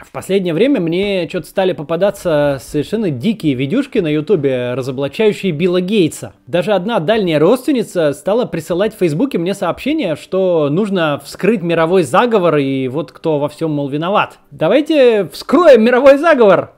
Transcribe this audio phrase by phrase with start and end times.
[0.00, 6.32] В последнее время мне что-то стали попадаться совершенно дикие видюшки на ютубе, разоблачающие Билла Гейтса.
[6.46, 12.56] Даже одна дальняя родственница стала присылать в фейсбуке мне сообщение, что нужно вскрыть мировой заговор
[12.56, 14.38] и вот кто во всем, мол, виноват.
[14.50, 16.72] Давайте вскроем мировой заговор!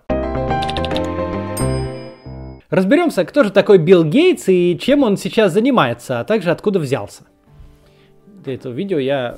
[2.71, 7.23] Разберемся, кто же такой Билл Гейтс и чем он сейчас занимается, а также откуда взялся.
[8.45, 9.37] Для этого видео я...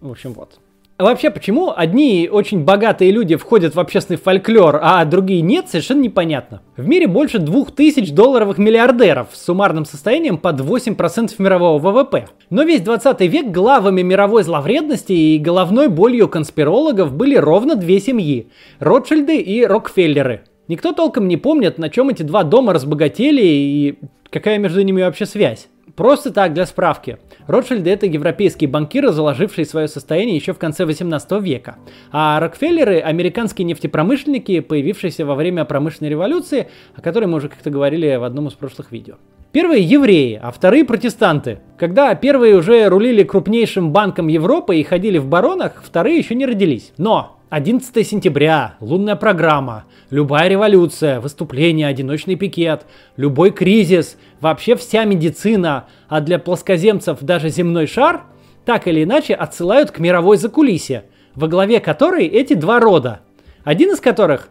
[0.00, 0.58] В общем, вот.
[1.00, 6.02] А вообще, почему одни очень богатые люди входят в общественный фольклор, а другие нет, совершенно
[6.02, 6.60] непонятно.
[6.76, 12.26] В мире больше 2000 долларовых миллиардеров с суммарным состоянием под 8% мирового ВВП.
[12.50, 18.50] Но весь 20 век главами мировой зловредности и головной болью конспирологов были ровно две семьи–
[18.78, 20.42] Ротшильды и Рокфеллеры.
[20.68, 25.24] Никто толком не помнит, на чем эти два дома разбогатели и какая между ними вообще
[25.24, 25.68] связь.
[25.96, 27.18] Просто так, для справки.
[27.46, 31.76] Ротшильды– это европейские банкиры, заложившие свое состояние еще в конце 18 века.
[32.12, 38.16] А Рокфеллеры– американские нефтепромышленники, появившиеся во время промышленной революции, о которой мы уже как-то говорили
[38.16, 39.14] в одном из прошлых видео.
[39.52, 41.58] Первые евреи, а вторые протестанты.
[41.76, 46.92] Когда первые уже рулили крупнейшим банком Европы и ходили в баронах, вторые еще не родились.
[46.98, 55.86] Но 11 сентября, лунная программа, любая революция, выступление, одиночный пикет, любой кризис, вообще вся медицина,
[56.08, 58.22] а для плоскоземцев даже земной шар,
[58.64, 63.18] так или иначе отсылают к мировой закулисье, во главе которой эти два рода.
[63.64, 64.48] Один из которых,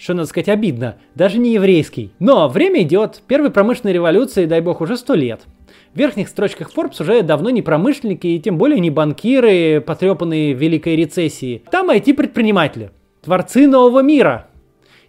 [0.00, 2.12] что надо сказать обидно, даже не еврейский.
[2.18, 5.42] Но время идет, первой промышленной революции, дай бог, уже сто лет–
[5.92, 10.94] в верхних строчках Forbes уже давно не промышленники и тем более не банкиры, потрепанные великой
[10.94, 11.64] рецессии.
[11.68, 12.90] Там IT-предприниматели,
[13.22, 14.46] творцы нового мира.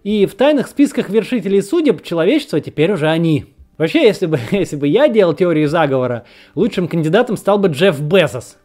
[0.03, 3.45] И в тайных списках вершителей судеб человечества теперь уже они.
[3.77, 8.57] Вообще, если бы, если бы я делал теорию заговора, лучшим кандидатом стал бы Джефф Безос.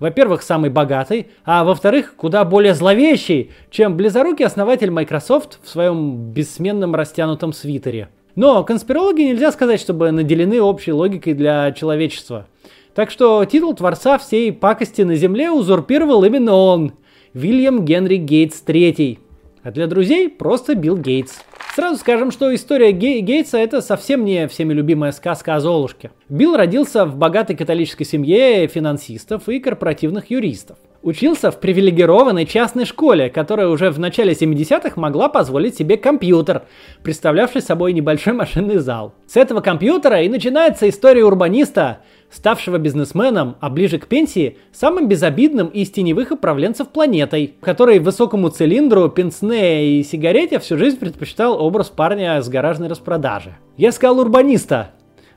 [0.00, 6.94] Во-первых, самый богатый, а во-вторых, куда более зловещий, чем близорукий основатель Microsoft в своем бессменном
[6.94, 8.08] растянутом свитере.
[8.34, 12.46] Но конспирологи нельзя сказать, чтобы наделены общей логикой для человечества.
[12.94, 16.92] Так что титул творца всей пакости на Земле узурпировал именно он,
[17.34, 19.18] Вильям Генри Гейтс III.
[19.62, 21.40] А для друзей просто Билл Гейтс.
[21.80, 26.10] Сразу скажем, что история Гей Гейтса это совсем не всеми любимая сказка о Золушке.
[26.28, 30.76] Билл родился в богатой католической семье финансистов и корпоративных юристов.
[31.00, 36.64] Учился в привилегированной частной школе, которая уже в начале 70-х могла позволить себе компьютер,
[37.02, 39.14] представлявший собой небольшой машинный зал.
[39.26, 45.68] С этого компьютера и начинается история урбаниста, ставшего бизнесменом, а ближе к пенсии, самым безобидным
[45.68, 52.40] из теневых управленцев планетой, который высокому цилиндру, пенсне и сигарете всю жизнь предпочитал образ парня
[52.40, 53.56] с гаражной распродажи.
[53.76, 54.92] Я сказал урбаниста,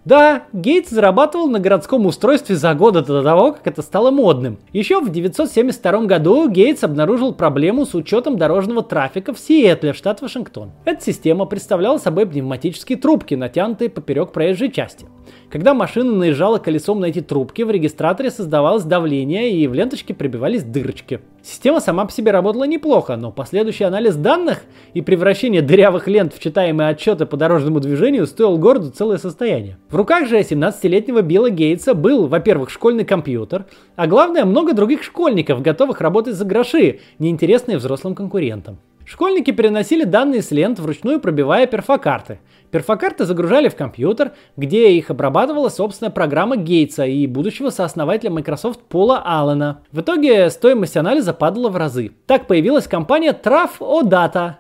[0.06, 4.60] да, Гейтс зарабатывал на городском устройстве за года до того, как это стало модным.
[4.74, 10.72] Еще в 1972 году Гейтс обнаружил проблему с учетом дорожного трафика в Сиэтле, штат Вашингтон.
[10.84, 15.06] Эта система представляла собой пневматические трубки, натянутые поперек проезжей части.
[15.50, 20.64] Когда машина наезжала колесом на эти трубки, в регистраторе создавалось давление и в ленточке прибивались
[20.64, 21.22] дырочки.
[21.44, 24.64] Система сама по себе работала неплохо, но последующий анализ данных
[24.94, 29.78] и превращение дырявых лент в читаемые отчеты по дорожному движению стоил городу целое состояние.
[29.90, 35.62] В руках же 17-летнего Билла Гейтса был, во-первых, школьный компьютер, а главное, много других школьников,
[35.62, 38.80] готовых работать за гроши, неинтересные взрослым конкурентам.
[39.06, 42.40] Школьники переносили данные с лент, вручную пробивая перфокарты.
[42.72, 49.22] Перфокарты загружали в компьютер, где их обрабатывала собственная программа Гейтса и будущего сооснователя Microsoft Пола
[49.24, 49.82] Аллена.
[49.92, 52.14] В итоге стоимость анализа падала в разы.
[52.26, 54.54] Так появилась компания Traf Data,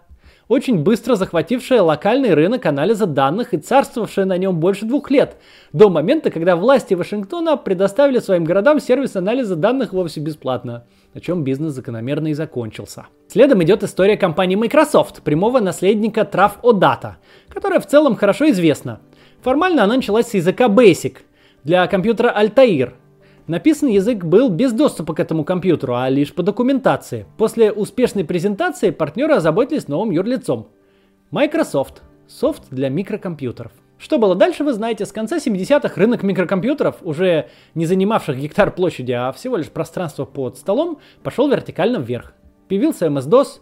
[0.53, 5.35] очень быстро захватившая локальный рынок анализа данных и царствовавшая на нем больше двух лет,
[5.73, 11.43] до момента, когда власти Вашингтона предоставили своим городам сервис анализа данных вовсе бесплатно, на чем
[11.43, 13.07] бизнес закономерно и закончился.
[13.27, 17.15] Следом идет история компании Microsoft, прямого наследника Traf Data,
[17.49, 19.01] которая в целом хорошо известна.
[19.41, 21.17] Формально она началась с языка Basic
[21.63, 22.93] для компьютера Altair,
[23.45, 27.25] Написан язык был без доступа к этому компьютеру, а лишь по документации.
[27.37, 30.69] После успешной презентации партнеры озаботились новым юрлицом.
[31.29, 32.03] Microsoft.
[32.25, 33.73] Софт для микрокомпьютеров.
[33.97, 35.05] Что было дальше, вы знаете.
[35.05, 40.57] С конца 70-х рынок микрокомпьютеров, уже не занимавших гектар площади, а всего лишь пространство под
[40.57, 42.33] столом, пошел вертикально вверх.
[42.69, 43.59] Появился MS-DOS.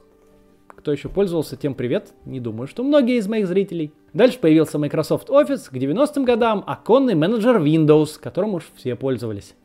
[0.67, 2.13] Кто еще пользовался, тем привет.
[2.25, 3.93] Не думаю, что многие из моих зрителей.
[4.13, 9.55] Дальше появился Microsoft Office к 90-м годам, оконный менеджер Windows, которым уж все пользовались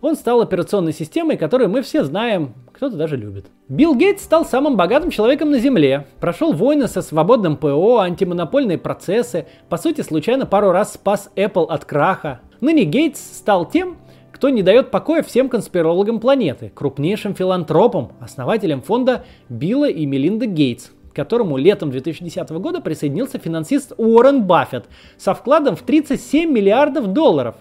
[0.00, 3.46] он стал операционной системой, которую мы все знаем, кто-то даже любит.
[3.68, 9.46] Билл Гейтс стал самым богатым человеком на Земле, прошел войны со свободным ПО, антимонопольные процессы,
[9.68, 12.40] по сути случайно пару раз спас Apple от краха.
[12.60, 13.96] Ныне Гейтс стал тем,
[14.36, 20.90] кто не дает покоя всем конспирологам планеты, крупнейшим филантропам, основателям фонда Билла и Мелинда Гейтс,
[21.10, 24.84] к которому летом 2010 года присоединился финансист Уоррен Баффет
[25.16, 27.56] со вкладом в 37 миллиардов долларов.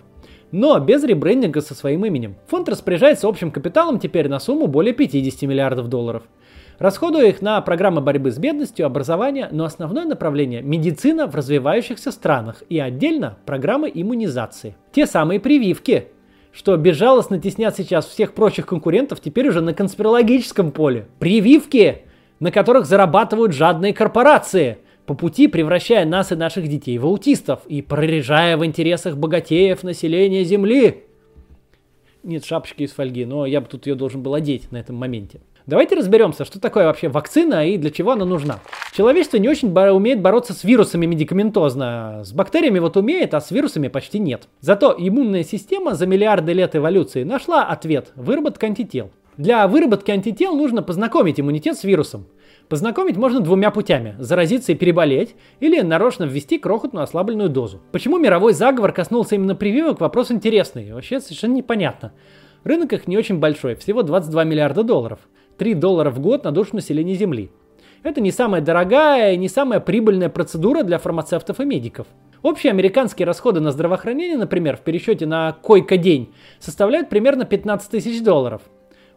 [0.55, 2.37] Но без ребрендинга со своим именем.
[2.47, 6.23] Фонд распоряжается общим капиталом теперь на сумму более 50 миллиардов долларов.
[6.79, 12.63] Расходуя их на программы борьбы с бедностью, образование, но основное направление– медицина в развивающихся странах
[12.69, 14.77] и отдельно программы иммунизации.
[14.93, 16.07] Те самые прививки,
[16.53, 21.09] что безжалостно теснят сейчас всех прочих конкурентов теперь уже на конспирологическом поле.
[21.19, 22.03] Прививки,
[22.39, 27.81] на которых зарабатывают жадные корпорации, по пути превращая нас и наших детей в аутистов и
[27.81, 31.03] прорежая в интересах богатеев населения Земли.
[32.23, 35.41] Нет шапочки из фольги, но я бы тут ее должен был одеть на этом моменте.
[35.67, 38.59] Давайте разберемся, что такое вообще вакцина и для чего она нужна.
[38.93, 42.21] Человечество не очень бо- умеет бороться с вирусами медикаментозно.
[42.23, 44.47] С бактериями вот умеет, а с вирусами почти нет.
[44.59, 49.09] Зато иммунная система за миллиарды лет эволюции нашла ответ– выработка антител.
[49.37, 52.27] Для выработки антител нужно познакомить иммунитет с вирусом.
[52.69, 57.81] Познакомить можно двумя путями– заразиться и переболеть, или нарочно ввести крохотную ослабленную дозу.
[57.91, 62.13] Почему мировой заговор коснулся именно прививок– вопрос интересный, вообще совершенно непонятно.
[62.63, 65.19] Рынок их не очень большой, всего 22 миллиарда долларов–
[65.57, 67.51] 3 доллара в год на душу населения Земли.
[68.01, 72.07] Это не самая дорогая и не самая прибыльная процедура для фармацевтов и медиков.
[72.41, 78.61] Общие американские расходы на здравоохранение, например, в пересчете на койко-день составляют примерно 15 тысяч долларов.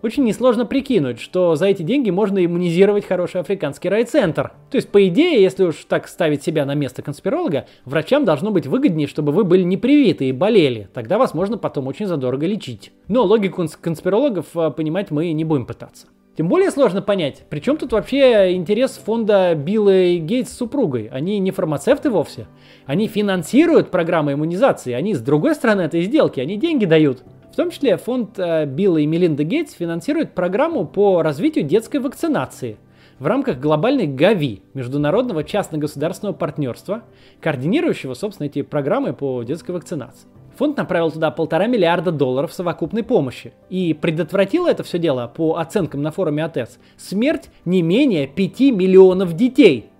[0.01, 4.53] Очень несложно прикинуть, что за эти деньги можно иммунизировать хороший африканский райцентр.
[4.71, 8.69] То есть, по идее, если уж так ставить себя на место конспиролога, врачам должно быть
[8.69, 10.89] выгоднее, чтобы вы были не привиты и болели.
[10.95, 12.93] Тогда вас можно потом очень задорого лечить.
[13.09, 16.07] Но логику конспирологов а, понимать мы не будем пытаться.
[16.37, 21.09] Тем более сложно понять, при чем тут вообще интерес фонда Билла и Гейтс с супругой?
[21.11, 22.47] Они не фармацевты вовсе.
[22.87, 27.25] Они финансируют программы иммунизации, они с другой стороны этой сделки, они деньги дают.
[27.59, 32.77] Том числе фонд э, Билла и Мелинда Гейтс финансирует программу по развитию детской вакцинации
[33.19, 37.03] в рамках глобальной ГАВИ, международного частно-государственного партнерства,
[37.41, 40.29] координирующего, собственно, эти программы по детской вакцинации.
[40.57, 43.53] Фонд направил туда полтора миллиарда долларов совокупной помощи.
[43.71, 49.33] И предотвратило это все дело, по оценкам на форуме АТЭС, смерть не менее 5 миллионов
[49.33, 49.91] детей.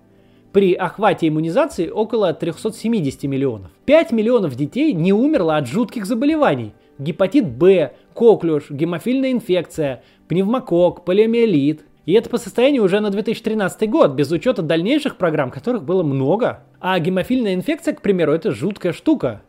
[0.53, 3.69] При охвате иммунизации около 370 миллионов.
[3.83, 6.71] 5 миллионов детей не умерло от жутких заболеваний.
[6.99, 11.85] Гепатит Б, коклюш, гемофильная инфекция, пневмокок, полиомиелит.
[12.05, 16.63] И это по состоянию уже на 2013 год, без учета дальнейших программ, которых было много.
[16.81, 19.43] А гемофильная инфекция, к примеру, это жуткая штука.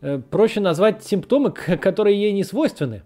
[0.00, 3.02] Э, проще назвать симптомы, которые ей не свойственны.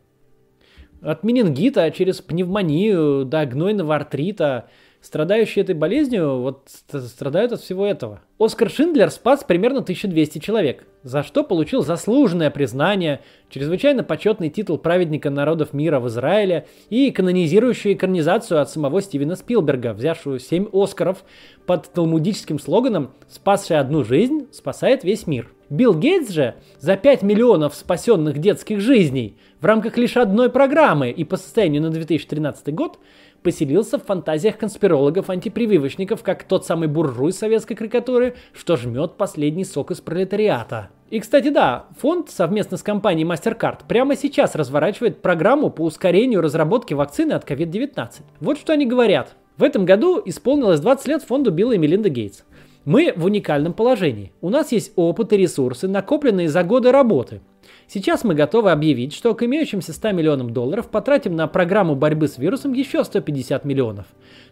[1.01, 4.69] От менингита через пневмонию до гнойного артрита
[5.01, 8.23] страдающие этой болезнью вот страдают от всего этого.
[8.39, 15.31] Оскар Шиндлер спас примерно 1200 человек, за что получил заслуженное признание, чрезвычайно почетный титул праведника
[15.31, 21.25] народов мира в Израиле и канонизирующую экранизацию от самого Стивена Спилберга, взявшую 7 Оскаров
[21.67, 25.53] под талмудическим слоганом «Спасший одну жизнь, спасает весь мир».
[25.71, 31.25] Билл Гейтс же за 5 миллионов спасенных детских жизней в рамках лишь одной программы и
[31.25, 32.99] по состоянию на 2013 год
[33.43, 40.01] поселился в фантазиях конспирологов-антипрививочников, как тот самый буржуй советской карикатуры, что жмет последний сок из
[40.01, 40.91] пролетариата.
[41.11, 46.93] И, кстати, да, фонд совместно с компанией MasterCard прямо сейчас разворачивает программу по ускорению разработки
[46.93, 48.11] вакцины от COVID-19.
[48.41, 49.35] Вот что они говорят.
[49.57, 52.43] В этом году исполнилось 20 лет фонду Билла и Мелинда Гейтс.
[52.85, 54.33] Мы в уникальном положении.
[54.41, 57.41] У нас есть опыт и ресурсы, накопленные за годы работы.
[57.87, 62.39] Сейчас мы готовы объявить, что к имеющимся 100 миллионам долларов потратим на программу борьбы с
[62.39, 64.07] вирусом еще 150 миллионов.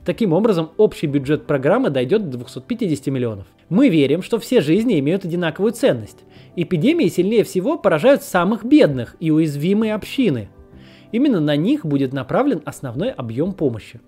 [0.04, 3.46] Таким образом, общий бюджет программы дойдет до 250 миллионов.
[3.68, 6.24] Мы верим, что все жизни имеют одинаковую ценность.
[6.56, 10.48] Эпидемии сильнее всего поражают самых бедных и уязвимые общины.
[11.12, 14.00] Именно на них будет направлен основной объем помощи.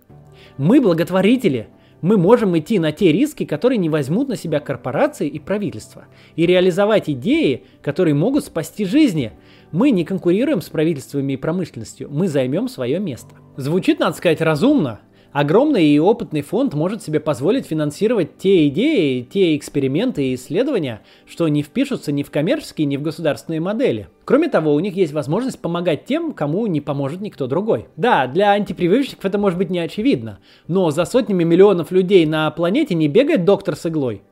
[0.57, 1.69] Мы благотворители–
[2.00, 6.47] мы можем идти на те риски, которые не возьмут на себя корпорации и правительства, и
[6.47, 9.33] реализовать идеи, которые могут спасти жизни.
[9.73, 13.35] Мы не конкурируем с правительствами и промышленностью, мы займем свое место.
[13.57, 15.00] Звучит, надо сказать, разумно,
[15.32, 21.47] Огромный и опытный фонд может себе позволить финансировать те идеи, те эксперименты и исследования, что
[21.49, 24.08] не впишутся ни в коммерческие, ни в государственные модели.
[24.25, 27.88] Кроме того, у них есть возможность помогать тем, кому не поможет никто другой.
[27.97, 32.94] Да, для антипрививочников это может быть не очевидно, но за сотнями миллионов людей на планете
[32.94, 34.23] не бегает доктор с иглой.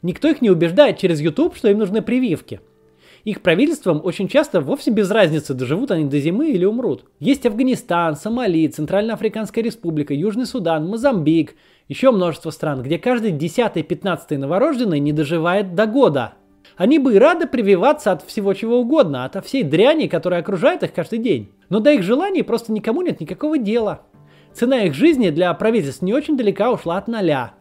[0.00, 2.60] Никто их не убеждает через YouTube, что им нужны прививки.
[3.26, 7.06] Их правительствам очень часто вовсе без разницы, доживут они до зимы или умрут.
[7.18, 11.56] Есть Афганистан, Сомали, Центральноафриканская республика, Южный Судан, Мозамбик,
[11.88, 16.34] еще множество стран, где каждый 10-15 новорожденный не доживает до года.
[16.76, 20.94] Они бы и рады прививаться от всего чего угодно, от всей дряни, которая окружает их
[20.94, 21.50] каждый день.
[21.68, 24.02] Но до их желаний просто никому нет никакого дела.
[24.52, 27.55] Цена их жизни для правительств не очень далека ушла от ноля.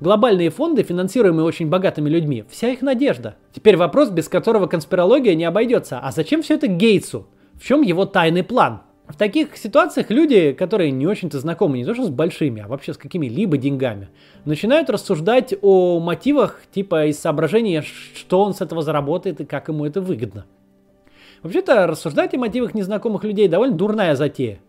[0.00, 3.36] Глобальные фонды, финансируемые очень богатыми людьми, вся их надежда.
[3.52, 5.98] Теперь вопрос, без которого конспирология не обойдется.
[5.98, 7.26] А зачем все это Гейтсу?
[7.52, 8.80] В чем его тайный план?
[9.06, 12.94] В таких ситуациях люди, которые не очень-то знакомы не то что с большими, а вообще
[12.94, 14.08] с какими-либо деньгами,
[14.46, 19.84] начинают рассуждать о мотивах типа из соображения, что он с этого заработает и как ему
[19.84, 20.46] это выгодно.
[21.42, 24.60] Вообще-то рассуждать о мотивах незнакомых людей довольно дурная затея.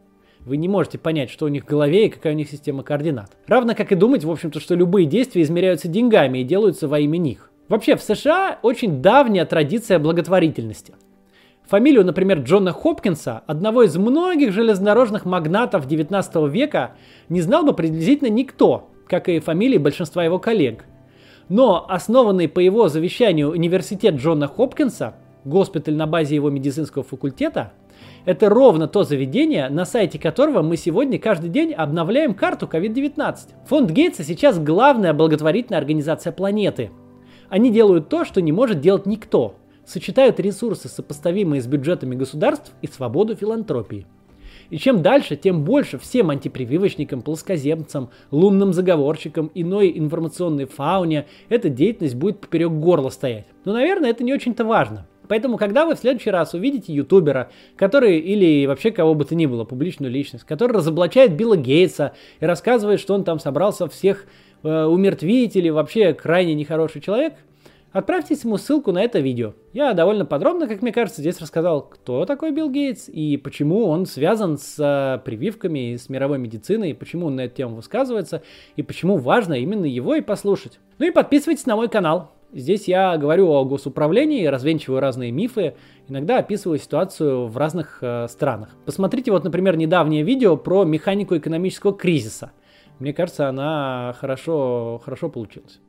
[0.45, 3.37] Вы не можете понять, что у них в голове и какая у них система координат.
[3.47, 7.17] Равно как и думать, в общем-то, что любые действия измеряются деньгами и делаются во имя
[7.17, 7.51] них.
[7.69, 10.93] Вообще, в США очень давняя традиция благотворительности.
[11.67, 16.95] Фамилию, например, Джона Хопкинса, одного из многих железнодорожных магнатов 19 века,
[17.29, 20.85] не знал бы приблизительно никто, как и фамилии большинства его коллег.
[21.49, 27.73] Но основанный по его завещанию университет Джона Хопкинса, госпиталь на базе его медицинского факультета,
[28.25, 33.37] это ровно то заведение, на сайте которого мы сегодня каждый день обновляем карту COVID-19.
[33.67, 36.91] Фонд Гейтса сейчас главная благотворительная организация планеты.
[37.49, 39.55] Они делают то, что не может делать никто.
[39.85, 44.05] Сочетают ресурсы, сопоставимые с бюджетами государств, и свободу филантропии.
[44.69, 52.15] И чем дальше, тем больше всем антипрививочникам, плоскоземцам, лунным заговорщикам, иной информационной фауне эта деятельность
[52.15, 53.47] будет поперек горла стоять.
[53.65, 55.07] Но, наверное, это не очень-то важно.
[55.31, 59.45] Поэтому, когда вы в следующий раз увидите ютубера, который, или вообще кого бы то ни
[59.45, 62.11] было, публичную личность, который разоблачает Билла Гейтса
[62.41, 64.25] и рассказывает, что он там собрался всех
[64.63, 67.35] э, умертвить или вообще крайне нехороший человек,
[67.93, 69.53] отправьте ему ссылку на это видео.
[69.71, 74.07] Я довольно подробно, как мне кажется, здесь рассказал, кто такой Билл Гейтс и почему он
[74.07, 78.41] связан с э, прививками и с мировой медициной, и почему он на эту тему высказывается,
[78.75, 80.81] и почему важно именно его и послушать.
[80.99, 82.33] Ну и подписывайтесь на мой канал.
[82.53, 85.75] Здесь я говорю о госуправлении, развенчиваю разные мифы,
[86.09, 88.75] иногда описываю ситуацию в разных э, странах.
[88.85, 92.51] Посмотрите вот, например, недавнее видео про механику экономического кризиса.
[92.99, 95.79] Мне кажется, она хорошо, хорошо получилась.